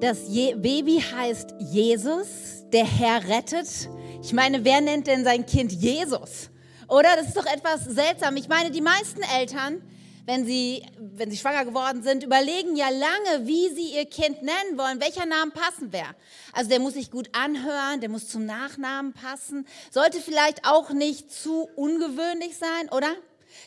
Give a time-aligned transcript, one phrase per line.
[0.00, 2.28] Das Je Baby heißt Jesus,
[2.72, 3.88] der Herr rettet.
[4.22, 6.50] Ich meine, wer nennt denn sein Kind Jesus?
[6.86, 7.16] Oder?
[7.16, 8.36] Das ist doch etwas seltsam.
[8.36, 9.82] Ich meine, die meisten Eltern,
[10.24, 14.76] wenn sie, wenn sie schwanger geworden sind, überlegen ja lange, wie sie ihr Kind nennen
[14.78, 16.14] wollen, welcher Name passen wäre.
[16.52, 21.32] Also der muss sich gut anhören, der muss zum Nachnamen passen, sollte vielleicht auch nicht
[21.32, 23.10] zu ungewöhnlich sein, oder?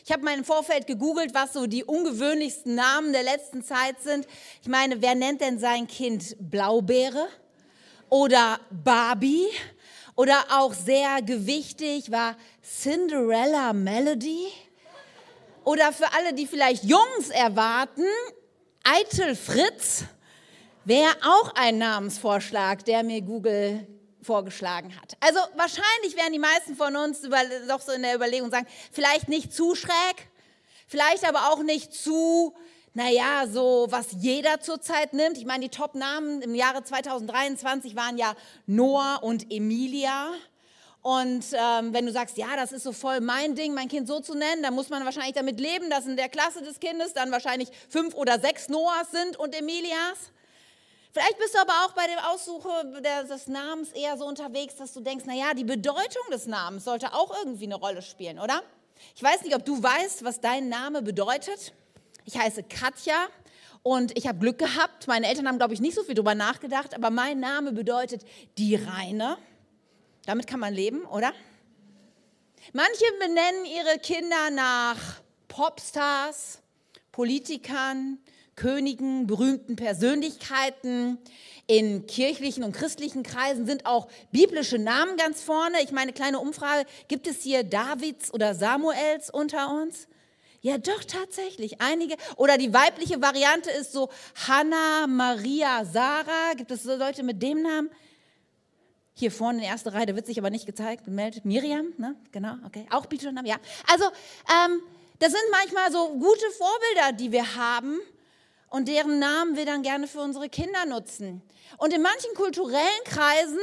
[0.04, 4.26] Ich habe mal im Vorfeld gegoogelt, was so die ungewöhnlichsten Namen der letzten Zeit sind.
[4.62, 7.28] Ich meine, wer nennt denn sein Kind Blaubeere
[8.08, 9.46] oder Barbie?
[10.14, 14.48] Oder auch sehr gewichtig war Cinderella Melody.
[15.64, 18.04] Oder für alle, die vielleicht Jungs erwarten,
[18.84, 20.04] Eitel Fritz
[20.84, 23.86] wäre auch ein Namensvorschlag, der mir Google
[24.22, 25.16] vorgeschlagen hat.
[25.20, 27.20] Also wahrscheinlich werden die meisten von uns
[27.68, 30.28] doch so in der Überlegung sagen, vielleicht nicht zu schräg,
[30.86, 32.54] vielleicht aber auch nicht zu,
[32.94, 35.38] naja, so was jeder zurzeit nimmt.
[35.38, 38.34] Ich meine, die Top-Namen im Jahre 2023 waren ja
[38.66, 40.32] Noah und Emilia.
[41.02, 44.20] Und ähm, wenn du sagst, ja, das ist so voll mein Ding, mein Kind so
[44.20, 47.32] zu nennen, dann muss man wahrscheinlich damit leben, dass in der Klasse des Kindes dann
[47.32, 50.30] wahrscheinlich fünf oder sechs Noahs sind und Emilias.
[51.12, 55.00] Vielleicht bist du aber auch bei der Aussuche des Namens eher so unterwegs, dass du
[55.00, 58.62] denkst, naja, die Bedeutung des Namens sollte auch irgendwie eine Rolle spielen, oder?
[59.14, 61.74] Ich weiß nicht, ob du weißt, was dein Name bedeutet.
[62.24, 63.26] Ich heiße Katja
[63.82, 65.06] und ich habe Glück gehabt.
[65.06, 68.24] Meine Eltern haben, glaube ich, nicht so viel darüber nachgedacht, aber mein Name bedeutet
[68.56, 69.36] die Reine.
[70.24, 71.34] Damit kann man leben, oder?
[72.72, 74.96] Manche benennen ihre Kinder nach
[75.48, 76.62] Popstars,
[77.10, 78.18] Politikern,
[78.56, 81.18] Königen, berühmten Persönlichkeiten.
[81.66, 85.82] In kirchlichen und christlichen Kreisen sind auch biblische Namen ganz vorne.
[85.82, 90.08] Ich meine, kleine Umfrage, gibt es hier Davids oder Samuels unter uns?
[90.60, 91.80] Ja, doch, tatsächlich.
[91.80, 92.16] Einige.
[92.36, 94.10] Oder die weibliche Variante ist so
[94.46, 96.54] Hannah, Maria, Sarah.
[96.56, 97.90] Gibt es so Leute mit dem Namen?
[99.14, 101.44] Hier vorne in der ersten Reihe, der wird sich aber nicht gezeigt, gemeldet.
[101.44, 102.16] Miriam, ne?
[102.30, 102.86] Genau, okay.
[102.90, 103.56] Auch biblische Namen, ja.
[103.90, 104.80] Also, ähm,
[105.18, 107.98] das sind manchmal so gute Vorbilder, die wir haben
[108.72, 111.42] und deren Namen wir dann gerne für unsere Kinder nutzen.
[111.76, 113.58] Und in manchen kulturellen Kreisen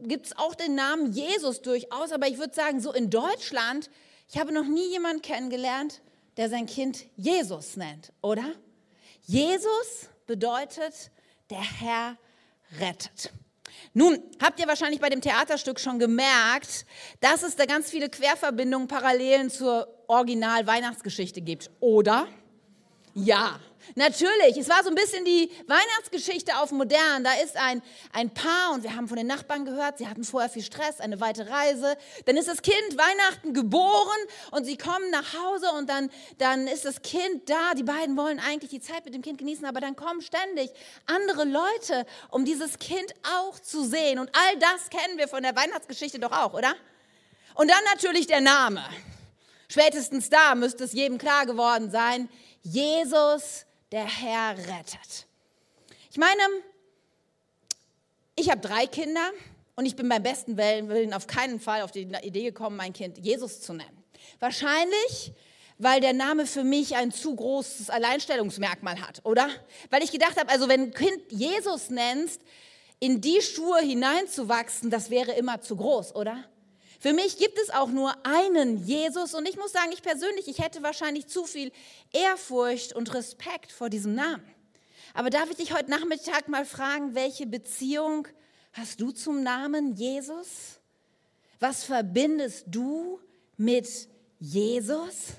[0.00, 3.90] gibt es auch den Namen Jesus durchaus, aber ich würde sagen, so in Deutschland,
[4.30, 6.00] ich habe noch nie jemanden kennengelernt,
[6.38, 8.54] der sein Kind Jesus nennt, oder?
[9.26, 11.10] Jesus bedeutet,
[11.50, 12.16] der Herr
[12.80, 13.30] rettet.
[13.92, 16.86] Nun, habt ihr wahrscheinlich bei dem Theaterstück schon gemerkt,
[17.20, 22.26] dass es da ganz viele Querverbindungen, Parallelen zur Original-Weihnachtsgeschichte gibt, oder?
[23.14, 23.60] Ja,
[23.94, 27.22] Natürlich, es war so ein bisschen die Weihnachtsgeschichte auf modern.
[27.22, 30.50] Da ist ein, ein Paar und wir haben von den Nachbarn gehört, sie hatten vorher
[30.50, 31.96] viel Stress, eine weite Reise.
[32.24, 34.18] Dann ist das Kind Weihnachten geboren
[34.50, 37.74] und sie kommen nach Hause und dann, dann ist das Kind da.
[37.74, 40.70] Die beiden wollen eigentlich die Zeit mit dem Kind genießen, aber dann kommen ständig
[41.06, 44.18] andere Leute, um dieses Kind auch zu sehen.
[44.18, 46.74] Und all das kennen wir von der Weihnachtsgeschichte doch auch, oder?
[47.54, 48.84] Und dann natürlich der Name.
[49.68, 52.28] Spätestens da müsste es jedem klar geworden sein.
[52.62, 55.28] Jesus der Herr rettet.
[56.10, 56.42] Ich meine,
[58.34, 59.30] ich habe drei Kinder
[59.76, 63.18] und ich bin beim besten Willen auf keinen Fall auf die Idee gekommen, mein Kind
[63.18, 64.02] Jesus zu nennen.
[64.40, 65.32] Wahrscheinlich,
[65.78, 69.48] weil der Name für mich ein zu großes Alleinstellungsmerkmal hat, oder?
[69.90, 72.42] Weil ich gedacht habe, also wenn ein Kind Jesus nennst,
[72.98, 76.42] in die Schuhe hineinzuwachsen, das wäre immer zu groß, oder?
[77.04, 80.60] Für mich gibt es auch nur einen Jesus und ich muss sagen, ich persönlich, ich
[80.60, 81.70] hätte wahrscheinlich zu viel
[82.14, 84.42] Ehrfurcht und Respekt vor diesem Namen.
[85.12, 88.26] Aber darf ich dich heute Nachmittag mal fragen, welche Beziehung
[88.72, 90.80] hast du zum Namen Jesus?
[91.60, 93.20] Was verbindest du
[93.58, 93.86] mit
[94.40, 95.34] Jesus?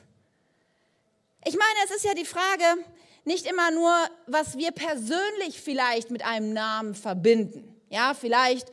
[1.45, 2.85] Ich meine, es ist ja die Frage,
[3.23, 3.91] nicht immer nur,
[4.27, 7.75] was wir persönlich vielleicht mit einem Namen verbinden.
[7.89, 8.67] Ja, vielleicht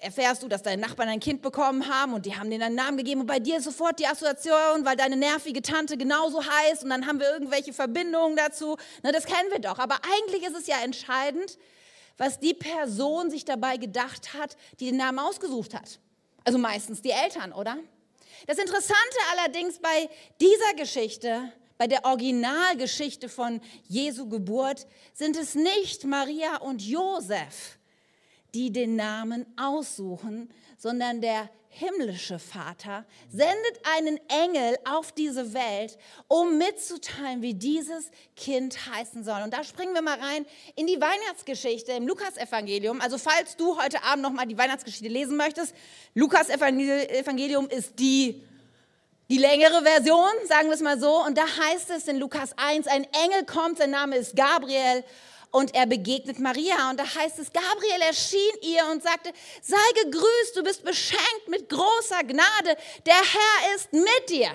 [0.00, 2.96] erfährst du, dass deine Nachbarn ein Kind bekommen haben und die haben denen einen Namen
[2.96, 6.90] gegeben und bei dir ist sofort die Assoziation, weil deine nervige Tante genauso heißt und
[6.90, 8.76] dann haben wir irgendwelche Verbindungen dazu.
[9.02, 9.78] Na, das kennen wir doch.
[9.78, 11.58] Aber eigentlich ist es ja entscheidend,
[12.16, 16.00] was die Person sich dabei gedacht hat, die den Namen ausgesucht hat.
[16.44, 17.76] Also meistens die Eltern, oder?
[18.46, 20.08] Das Interessante allerdings bei
[20.40, 27.78] dieser Geschichte, bei der Originalgeschichte von Jesu Geburt, sind es nicht Maria und Josef,
[28.54, 36.58] die den Namen aussuchen, sondern der himmlische Vater sendet einen Engel auf diese Welt, um
[36.58, 39.42] mitzuteilen, wie dieses Kind heißen soll.
[39.42, 40.44] Und da springen wir mal rein
[40.74, 43.00] in die Weihnachtsgeschichte im Lukasevangelium.
[43.00, 45.74] Also falls du heute Abend noch mal die Weihnachtsgeschichte lesen möchtest,
[46.14, 48.42] Lukasevangelium ist die
[49.30, 51.24] die längere Version, sagen wir es mal so.
[51.24, 55.04] Und da heißt es in Lukas 1, ein Engel kommt, sein Name ist Gabriel
[55.50, 56.90] und er begegnet Maria.
[56.90, 59.32] Und da heißt es, Gabriel erschien ihr und sagte,
[59.62, 62.76] sei gegrüßt, du bist beschenkt mit großer Gnade,
[63.06, 64.50] der Herr ist mit dir.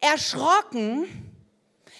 [0.00, 1.33] Erschrocken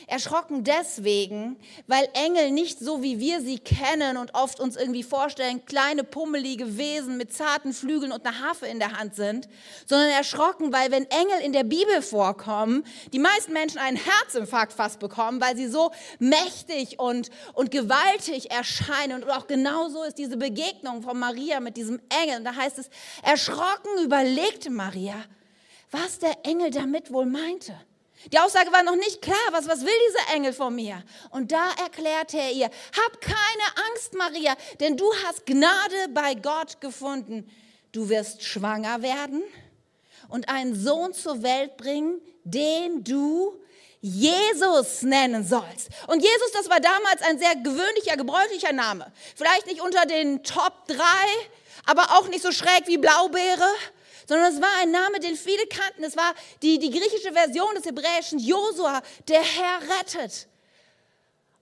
[0.06, 1.56] Erschrocken deswegen,
[1.86, 6.76] weil Engel nicht so wie wir sie kennen und oft uns irgendwie vorstellen, kleine pummelige
[6.76, 9.48] Wesen mit zarten Flügeln und einer Harfe in der Hand sind,
[9.86, 14.98] sondern erschrocken, weil wenn Engel in der Bibel vorkommen, die meisten Menschen einen Herzinfarkt fast
[14.98, 19.22] bekommen, weil sie so mächtig und, und gewaltig erscheinen.
[19.22, 22.38] Und auch genauso ist diese Begegnung von Maria mit diesem Engel.
[22.38, 22.90] Und da heißt es,
[23.22, 25.14] erschrocken überlegte Maria,
[25.90, 27.74] was der Engel damit wohl meinte.
[28.32, 29.36] Die Aussage war noch nicht klar.
[29.50, 31.02] Was, was will dieser Engel von mir?
[31.30, 36.80] Und da erklärte er ihr, hab keine Angst, Maria, denn du hast Gnade bei Gott
[36.80, 37.50] gefunden.
[37.92, 39.42] Du wirst schwanger werden
[40.28, 43.60] und einen Sohn zur Welt bringen, den du
[44.00, 45.88] Jesus nennen sollst.
[46.08, 49.10] Und Jesus, das war damals ein sehr gewöhnlicher, gebräuchlicher Name.
[49.34, 50.96] Vielleicht nicht unter den Top 3,
[51.86, 53.68] aber auch nicht so schräg wie Blaubeere
[54.26, 56.04] sondern es war ein Name, den viele kannten.
[56.04, 60.48] Es war die, die griechische Version des hebräischen Josua, der Herr rettet.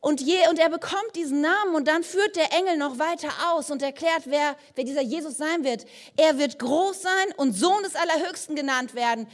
[0.04, 3.70] Und, je, und er bekommt diesen Namen und dann führt der Engel noch weiter aus
[3.70, 5.86] und erklärt, wer, wer dieser Jesus sein wird.
[6.16, 9.28] Er wird groß sein und Sohn des Allerhöchsten genannt werden.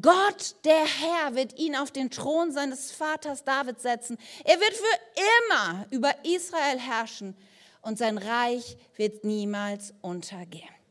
[0.00, 4.16] Gott, der Herr, wird ihn auf den Thron seines Vaters David setzen.
[4.44, 5.00] Er wird für
[5.50, 7.36] immer über Israel herrschen
[7.80, 10.81] und sein Reich wird niemals untergehen.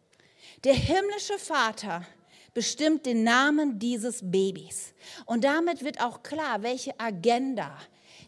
[0.63, 2.05] Der himmlische Vater
[2.53, 4.93] bestimmt den Namen dieses Babys.
[5.25, 7.75] Und damit wird auch klar, welche Agenda,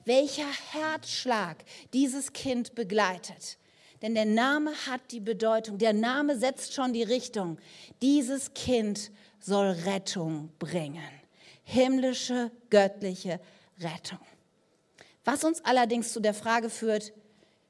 [0.06, 1.58] welcher Herzschlag
[1.94, 3.58] dieses Kind begleitet.
[4.02, 7.58] Denn der Name hat die Bedeutung, der Name setzt schon die Richtung.
[8.02, 11.04] Dieses Kind soll Rettung bringen.
[11.64, 13.40] Himmlische, göttliche
[13.80, 14.20] Rettung.
[15.24, 17.14] Was uns allerdings zu der Frage führt,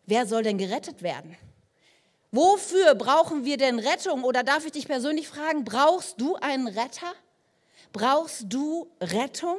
[0.05, 1.37] wer soll denn gerettet werden?
[2.33, 4.23] Wofür brauchen wir denn Rettung?
[4.23, 7.13] Oder darf ich dich persönlich fragen, brauchst du einen Retter?
[7.91, 9.57] Brauchst du Rettung?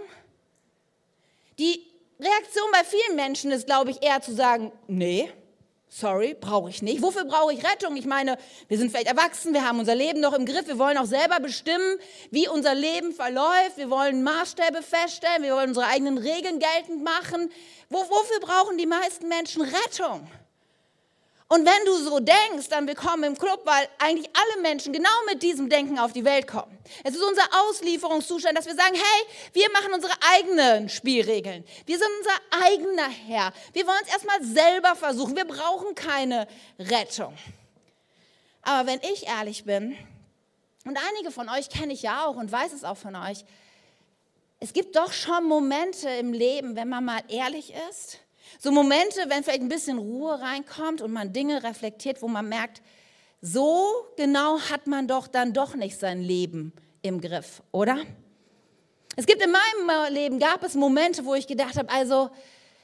[1.61, 1.81] Die
[2.19, 5.31] Reaktion bei vielen Menschen ist, glaube ich, eher zu sagen, nee,
[5.89, 7.01] sorry, brauche ich nicht.
[7.01, 7.95] Wofür brauche ich Rettung?
[7.95, 10.99] Ich meine, wir sind vielleicht erwachsen, wir haben unser Leben noch im Griff, wir wollen
[10.99, 11.99] auch selber bestimmen,
[12.33, 17.53] wie unser Leben verläuft, wir wollen Maßstäbe feststellen, wir wollen unsere eigenen Regeln geltend machen.
[17.89, 20.29] wofür brauchen die meisten Menschen Rettung?
[21.49, 25.43] Und wenn du so denkst, dann willkommen im Club, weil eigentlich alle Menschen genau mit
[25.43, 26.77] diesem Denken auf die Welt kommen.
[27.05, 31.65] Es ist unser Auslieferungszustand, dass wir sagen, hey, wir machen unsere eigenen Spielregeln.
[31.85, 33.53] Wir sind unser eigener Herr.
[33.75, 35.37] Wir wollen es erstmal selber versuchen.
[35.37, 36.49] Wir brauchen keine
[36.79, 37.37] Rettung.
[38.63, 39.97] Aber wenn ich ehrlich bin,
[40.87, 43.45] und einige von euch kenne ich ja auch und weiß es auch von euch,
[44.61, 48.19] es gibt doch schon Momente im Leben, wenn man mal ehrlich ist,
[48.59, 52.83] so Momente, wenn vielleicht ein bisschen Ruhe reinkommt und man Dinge reflektiert, wo man merkt,
[53.41, 57.99] so genau hat man doch dann doch nicht sein Leben im Griff, oder?
[59.17, 62.31] Es gibt in meinem Leben, gab es Momente, wo ich gedacht habe, also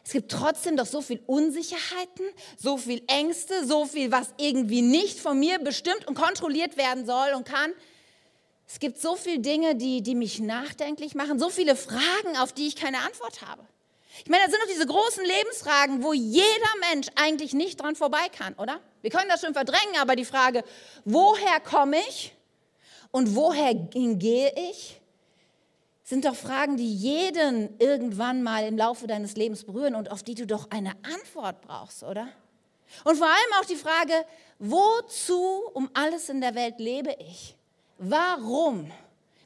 [0.05, 5.21] es gibt trotzdem doch so viel Unsicherheiten, so viel Ängste, so viel, was irgendwie nicht
[5.21, 7.73] von mir bestimmt und kontrolliert werden soll und kann.
[8.67, 12.67] Es gibt so viele Dinge, die, die mich nachdenklich machen, so viele Fragen, auf die
[12.69, 13.67] ich keine Antwort habe.
[14.25, 16.45] Ich meine, das sind doch diese großen Lebensfragen, wo jeder
[16.91, 18.81] Mensch eigentlich nicht dran vorbei kann, oder?
[19.03, 20.63] Wir können das schon verdrängen, aber die Frage,
[21.05, 22.35] woher komme ich
[23.11, 25.01] und woher gehe ich,
[26.03, 30.35] sind doch Fragen, die jeden irgendwann mal im Laufe deines Lebens berühren und auf die
[30.35, 32.29] du doch eine Antwort brauchst, oder?
[33.05, 34.13] Und vor allem auch die Frage,
[34.59, 37.57] wozu um alles in der Welt lebe ich?
[37.99, 38.91] Warum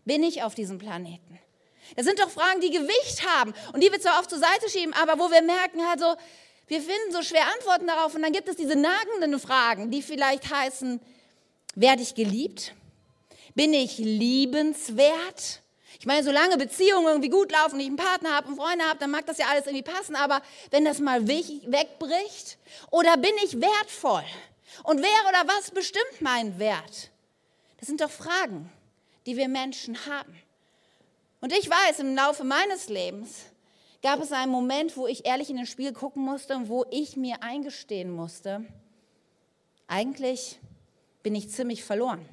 [0.04, 1.38] bin ich auf diesem Planeten?
[1.96, 4.94] Das sind doch Fragen, die Gewicht haben und die wir zwar oft zur Seite schieben,
[4.94, 6.16] aber wo wir merken, also,
[6.66, 10.52] wir finden so schwer Antworten darauf und dann gibt es diese nagenden Fragen, die vielleicht
[10.52, 11.00] heißen,
[11.74, 12.72] werde ich geliebt?
[13.54, 15.60] Bin ich liebenswert?
[16.00, 19.10] Ich meine, solange Beziehungen irgendwie gut laufen, ich einen Partner habe und Freunde habe, dann
[19.10, 22.58] mag das ja alles irgendwie passen, aber wenn das mal wegbricht,
[22.90, 24.24] oder bin ich wertvoll?
[24.82, 27.10] Und wer oder was bestimmt meinen Wert?
[27.78, 28.70] Das sind doch Fragen,
[29.26, 30.40] die wir Menschen haben.
[31.44, 33.44] Und ich weiß, im Laufe meines Lebens
[34.00, 37.18] gab es einen Moment, wo ich ehrlich in den Spiel gucken musste und wo ich
[37.18, 38.64] mir eingestehen musste,
[39.86, 40.58] eigentlich
[41.22, 42.26] bin ich ziemlich verloren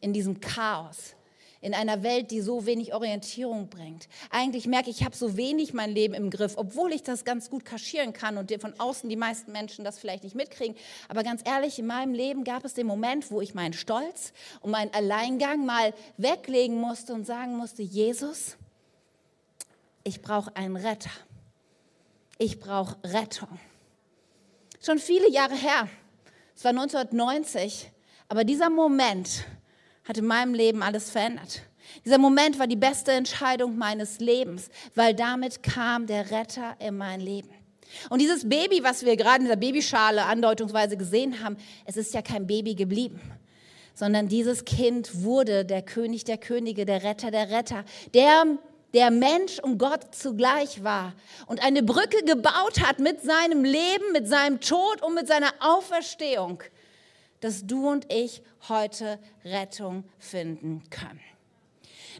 [0.00, 1.14] in diesem Chaos,
[1.62, 4.08] in einer Welt, die so wenig Orientierung bringt.
[4.30, 7.48] Eigentlich merke ich, ich habe so wenig mein Leben im Griff, obwohl ich das ganz
[7.48, 10.76] gut kaschieren kann und von außen die meisten Menschen das vielleicht nicht mitkriegen.
[11.08, 14.72] Aber ganz ehrlich, in meinem Leben gab es den Moment, wo ich meinen Stolz und
[14.72, 18.56] meinen Alleingang mal weglegen musste und sagen musste, Jesus,
[20.02, 21.10] ich brauche einen Retter.
[22.38, 23.60] Ich brauche Rettung.
[24.84, 25.88] Schon viele Jahre her.
[26.56, 27.92] Es war 1990.
[28.28, 29.44] Aber dieser Moment
[30.04, 31.62] hat in meinem Leben alles verändert.
[32.04, 37.20] Dieser Moment war die beste Entscheidung meines Lebens, weil damit kam der Retter in mein
[37.20, 37.50] Leben.
[38.08, 42.22] Und dieses Baby, was wir gerade in dieser Babyschale andeutungsweise gesehen haben, es ist ja
[42.22, 43.20] kein Baby geblieben,
[43.94, 48.46] sondern dieses Kind wurde der König der Könige, der Retter der Retter, der
[48.94, 51.14] der Mensch und Gott zugleich war
[51.46, 56.62] und eine Brücke gebaut hat mit seinem Leben, mit seinem Tod und mit seiner Auferstehung,
[57.42, 61.20] dass du und ich heute Rettung finden können.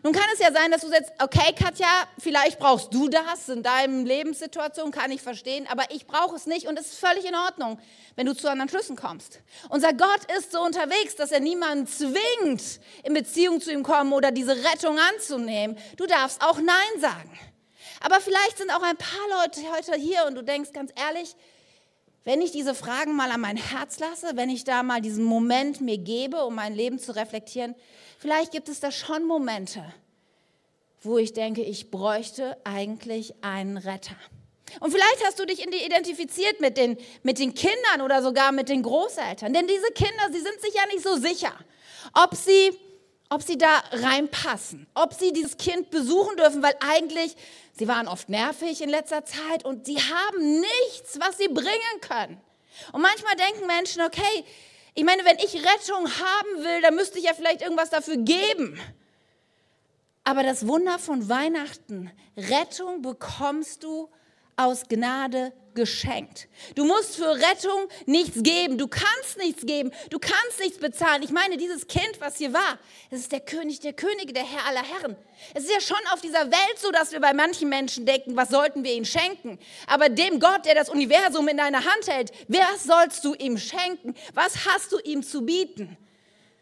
[0.03, 1.87] Nun kann es ja sein, dass du sagst, okay, Katja,
[2.19, 6.67] vielleicht brauchst du das in deinem Lebenssituation, kann ich verstehen, aber ich brauche es nicht
[6.67, 7.79] und es ist völlig in Ordnung,
[8.17, 9.41] wenn du zu anderen Schlüssen kommst.
[9.69, 14.33] Unser Gott ist so unterwegs, dass er niemanden zwingt, in Beziehung zu ihm kommen oder
[14.33, 15.79] diese Rettung anzunehmen.
[15.97, 17.39] Du darfst auch Nein sagen.
[18.01, 21.37] Aber vielleicht sind auch ein paar Leute heute hier und du denkst ganz ehrlich,
[22.25, 25.81] wenn ich diese Fragen mal an mein Herz lasse, wenn ich da mal diesen Moment
[25.81, 27.75] mir gebe, um mein Leben zu reflektieren,
[28.19, 29.83] vielleicht gibt es da schon Momente,
[31.01, 34.17] wo ich denke, ich bräuchte eigentlich einen Retter.
[34.81, 38.83] Und vielleicht hast du dich identifiziert mit den, mit den Kindern oder sogar mit den
[38.83, 39.53] Großeltern.
[39.53, 41.53] Denn diese Kinder, sie sind sich ja nicht so sicher,
[42.15, 42.71] ob sie
[43.33, 47.35] ob sie da reinpassen, ob sie dieses Kind besuchen dürfen, weil eigentlich,
[47.73, 52.39] sie waren oft nervig in letzter Zeit und sie haben nichts, was sie bringen können.
[52.93, 54.45] Und manchmal denken Menschen, okay,
[54.95, 58.79] ich meine, wenn ich Rettung haben will, dann müsste ich ja vielleicht irgendwas dafür geben.
[60.25, 64.11] Aber das Wunder von Weihnachten, Rettung bekommst du
[64.65, 66.49] aus Gnade geschenkt.
[66.75, 68.79] Du musst für Rettung nichts geben.
[68.79, 69.91] Du kannst nichts geben.
[70.11, 71.23] Du kannst nichts bezahlen.
[71.23, 72.79] Ich meine, dieses Kind, was hier war,
[73.11, 75.17] es ist der König der Könige, der Herr aller Herren.
[75.55, 78.51] Es ist ja schon auf dieser Welt so, dass wir bei manchen Menschen denken, was
[78.51, 79.59] sollten wir ihnen schenken?
[79.87, 84.15] Aber dem Gott, der das Universum in deiner Hand hält, was sollst du ihm schenken?
[84.35, 85.97] Was hast du ihm zu bieten?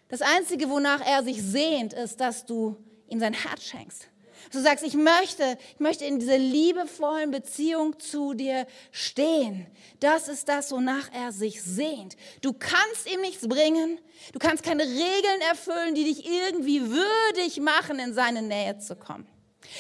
[0.08, 2.76] Das Einzige, wonach er sich sehnt, ist, dass du
[3.08, 4.08] ihm sein Herz schenkst.
[4.52, 9.66] Du sagst, ich möchte, ich möchte in dieser liebevollen Beziehung zu dir stehen.
[10.00, 12.16] Das ist das, wonach er sich sehnt.
[12.40, 13.98] Du kannst ihm nichts bringen.
[14.32, 19.26] Du kannst keine Regeln erfüllen, die dich irgendwie würdig machen, in seine Nähe zu kommen.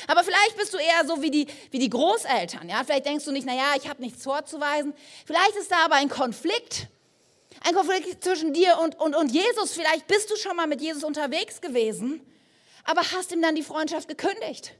[0.06, 2.68] Aber vielleicht bist du eher so wie die, wie die Großeltern.
[2.68, 2.84] Ja?
[2.84, 4.94] Vielleicht denkst du nicht, naja, ich habe nichts vorzuweisen.
[5.26, 6.88] Vielleicht ist da aber ein Konflikt.
[7.66, 9.72] Ein Konflikt zwischen dir und, und, und Jesus.
[9.72, 12.20] Vielleicht bist du schon mal mit Jesus unterwegs gewesen
[12.84, 14.72] aber hast ihm dann die Freundschaft gekündigt.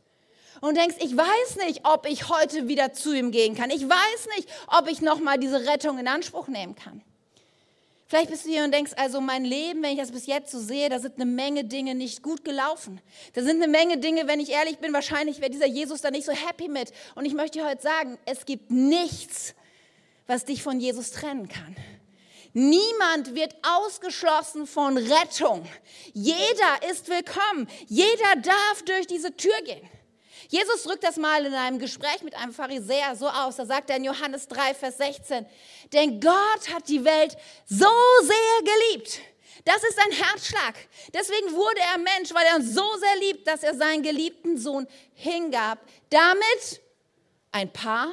[0.60, 3.70] Und denkst, ich weiß nicht, ob ich heute wieder zu ihm gehen kann.
[3.70, 7.02] Ich weiß nicht, ob ich nochmal diese Rettung in Anspruch nehmen kann.
[8.10, 10.58] Vielleicht bist du hier und denkst, also mein Leben, wenn ich das bis jetzt so
[10.58, 13.00] sehe, da sind eine Menge Dinge nicht gut gelaufen.
[13.34, 16.26] Da sind eine Menge Dinge, wenn ich ehrlich bin, wahrscheinlich wäre dieser Jesus da nicht
[16.26, 16.92] so happy mit.
[17.14, 19.54] Und ich möchte dir heute sagen, es gibt nichts,
[20.26, 21.76] was dich von Jesus trennen kann.
[22.52, 25.66] Niemand wird ausgeschlossen von Rettung.
[26.12, 27.68] Jeder ist willkommen.
[27.86, 29.88] Jeder darf durch diese Tür gehen.
[30.48, 33.56] Jesus drückt das mal in einem Gespräch mit einem Pharisäer so aus.
[33.56, 35.46] Da sagt er in Johannes 3, Vers 16,
[35.92, 37.86] denn Gott hat die Welt so
[38.22, 39.20] sehr geliebt.
[39.64, 40.74] Das ist ein Herzschlag.
[41.14, 44.88] Deswegen wurde er Mensch, weil er uns so sehr liebt, dass er seinen geliebten Sohn
[45.14, 45.78] hingab.
[46.08, 46.80] Damit
[47.52, 48.12] ein Paar,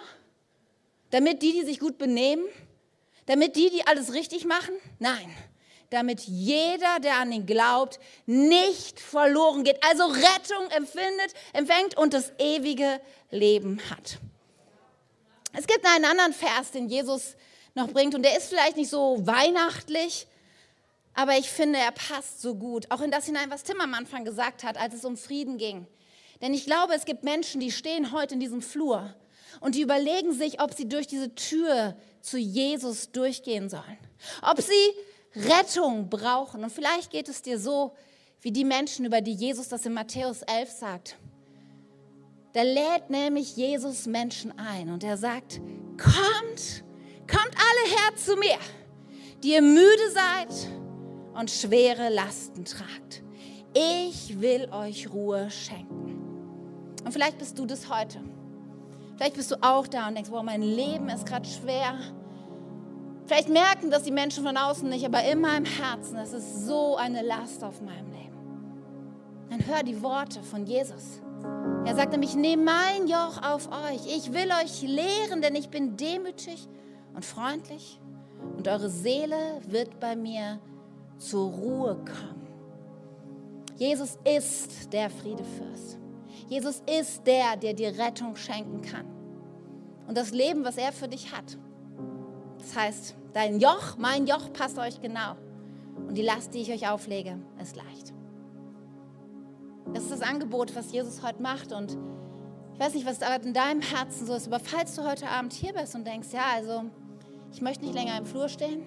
[1.09, 2.45] damit die, die sich gut benehmen,
[3.27, 4.73] damit die, die alles richtig machen?
[4.99, 5.33] Nein.
[5.89, 12.33] Damit jeder, der an ihn glaubt, nicht verloren geht, also Rettung empfindet, empfängt und das
[12.39, 12.99] ewige
[13.31, 14.17] Leben hat.
[15.53, 17.35] Es gibt einen anderen Vers, den Jesus
[17.73, 20.27] noch bringt und der ist vielleicht nicht so weihnachtlich,
[21.13, 22.91] aber ich finde, er passt so gut.
[22.91, 25.87] Auch in das hinein, was Tim am Anfang gesagt hat, als es um Frieden ging.
[26.41, 29.13] Denn ich glaube, es gibt Menschen, die stehen heute in diesem Flur
[29.59, 33.97] und die überlegen sich, ob sie durch diese Tür zu Jesus durchgehen sollen.
[34.41, 34.73] Ob sie
[35.35, 36.63] Rettung brauchen.
[36.63, 37.95] Und vielleicht geht es dir so,
[38.41, 41.17] wie die Menschen, über die Jesus das in Matthäus 11 sagt.
[42.53, 45.61] Da lädt nämlich Jesus Menschen ein und er sagt,
[45.97, 46.83] kommt,
[47.27, 48.57] kommt alle her zu mir,
[49.43, 50.71] die ihr müde seid
[51.35, 53.23] und schwere Lasten tragt.
[53.73, 56.16] Ich will euch Ruhe schenken.
[57.07, 58.19] Und vielleicht bist du das heute.
[59.15, 61.97] Vielleicht bist du auch da und denkst, wow, mein Leben ist gerade schwer.
[63.25, 66.97] Vielleicht merken das die Menschen von außen nicht, aber in meinem Herzen, es ist so
[66.97, 69.47] eine Last auf meinem Leben.
[69.49, 71.21] Dann hör die Worte von Jesus.
[71.85, 74.13] Er sagt nämlich, nehmt mein Joch auf euch.
[74.13, 76.67] Ich will euch lehren, denn ich bin demütig
[77.15, 78.01] und freundlich
[78.57, 80.59] und eure Seele wird bei mir
[81.19, 82.47] zur Ruhe kommen.
[83.77, 85.99] Jesus ist der Friedefürst.
[86.47, 89.05] Jesus ist der, der dir Rettung schenken kann.
[90.07, 91.57] Und das Leben, was er für dich hat,
[92.59, 95.35] Das heißt, dein Joch, mein Joch passt euch genau.
[96.07, 98.13] Und die Last, die ich euch auflege, ist leicht.
[99.93, 101.71] Das ist das Angebot, was Jesus heute macht.
[101.71, 101.97] Und
[102.73, 105.53] ich weiß nicht, was da in deinem Herzen so ist, aber falls du heute Abend
[105.53, 106.83] hier bist und denkst, ja, also
[107.51, 108.83] ich möchte nicht länger im Flur stehen,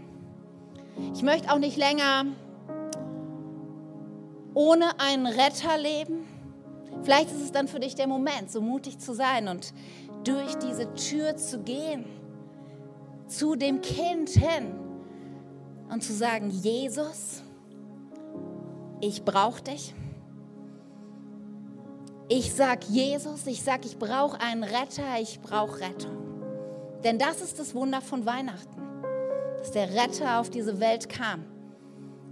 [1.14, 2.26] ich möchte auch nicht länger
[4.54, 6.26] ohne einen Retter leben,
[7.02, 9.72] vielleicht ist es dann für dich der Moment, so mutig zu sein und
[10.24, 12.04] durch diese Tür zu gehen,
[13.26, 14.74] zu dem Kind hin
[15.90, 17.42] und zu sagen, Jesus,
[19.00, 19.94] ich brauche dich.
[22.28, 26.16] Ich sag Jesus, ich sag, ich brauche einen Retter, ich brauche Rettung.
[27.02, 28.80] Denn das ist das Wunder von Weihnachten,
[29.58, 31.44] dass der Retter auf diese Welt kam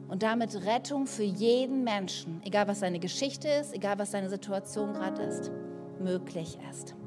[0.08, 4.94] und damit Rettung für jeden Menschen, egal was seine Geschichte ist, egal was seine Situation
[4.94, 5.50] gerade ist,
[6.00, 6.94] möglich ist.